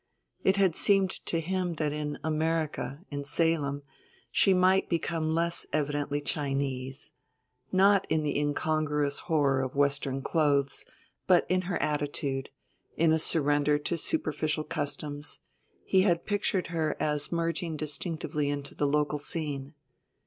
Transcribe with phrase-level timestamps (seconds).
[0.43, 3.83] It had seemed to him that in America, in Salem,
[4.31, 7.11] she might become less evidently Chinese;
[7.71, 10.85] not in the incongruous horror of Western clothes,
[11.27, 12.49] but in her attitude,
[12.97, 15.37] in a surrender to superficial customs;
[15.85, 19.75] he had pictured her as merging distinctively into the local scene.